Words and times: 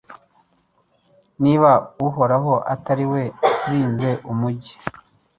Niba 1.43 1.71
Uhoraho 2.07 2.53
atari 2.73 3.05
we 3.11 3.23
urinze 3.65 4.09
umugi 4.31 4.73